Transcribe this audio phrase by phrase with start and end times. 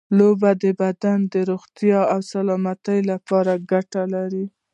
[0.17, 4.45] لوبې د بدن د روغتیا او سلامتیا لپاره ګټې لري.